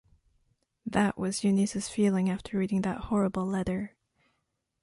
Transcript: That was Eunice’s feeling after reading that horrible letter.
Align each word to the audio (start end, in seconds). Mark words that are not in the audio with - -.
That 0.83 1.15
was 1.15 1.43
Eunice’s 1.43 1.87
feeling 1.87 2.27
after 2.27 2.57
reading 2.57 2.81
that 2.81 3.01
horrible 3.01 3.45
letter. 3.45 3.95